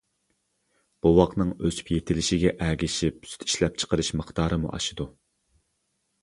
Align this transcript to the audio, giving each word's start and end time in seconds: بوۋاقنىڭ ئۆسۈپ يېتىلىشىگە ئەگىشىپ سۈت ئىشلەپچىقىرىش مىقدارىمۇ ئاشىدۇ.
بوۋاقنىڭ 1.05 1.51
ئۆسۈپ 1.67 1.91
يېتىلىشىگە 1.95 2.53
ئەگىشىپ 2.69 3.29
سۈت 3.35 3.47
ئىشلەپچىقىرىش 3.47 4.11
مىقدارىمۇ 4.23 4.73
ئاشىدۇ. 4.79 5.09